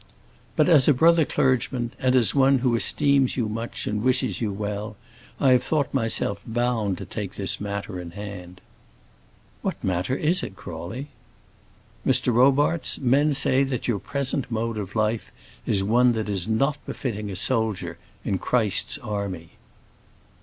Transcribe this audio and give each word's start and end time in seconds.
"But 0.55 0.67
as 0.67 0.87
a 0.87 0.95
brother 0.95 1.25
clergyman, 1.25 1.91
and 1.99 2.15
as 2.15 2.33
one 2.33 2.57
who 2.65 2.75
esteems 2.75 3.37
you 3.37 3.47
much 3.47 3.85
and 3.85 4.01
wishes 4.01 4.41
you 4.41 4.51
well, 4.51 4.95
I 5.39 5.51
have 5.51 5.63
thought 5.63 5.93
myself 5.93 6.41
bound 6.43 6.97
to 6.97 7.05
take 7.05 7.35
this 7.35 7.61
matter 7.61 7.99
in 8.01 8.09
hand." 8.17 8.61
"What 9.61 9.83
matter 9.83 10.15
is 10.15 10.41
it, 10.41 10.55
Crawley?" 10.55 11.09
"Mr. 12.03 12.33
Robarts, 12.33 12.97
men 12.97 13.31
say 13.33 13.63
that 13.63 13.87
your 13.87 13.99
present 13.99 14.49
mode 14.49 14.79
of 14.79 14.95
life 14.95 15.31
is 15.67 15.83
one 15.83 16.13
that 16.13 16.29
is 16.29 16.47
not 16.47 16.83
befitting 16.87 17.29
a 17.29 17.35
soldier 17.35 17.99
in 18.25 18.39
Christ's 18.39 18.97
army." 18.97 19.49